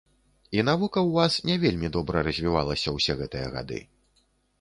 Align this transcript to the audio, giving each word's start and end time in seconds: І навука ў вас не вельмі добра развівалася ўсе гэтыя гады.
І 0.59 0.61
навука 0.69 0.99
ў 1.07 1.17
вас 1.17 1.33
не 1.49 1.57
вельмі 1.63 1.91
добра 1.97 2.23
развівалася 2.29 2.95
ўсе 2.95 3.17
гэтыя 3.21 3.51
гады. 3.57 3.79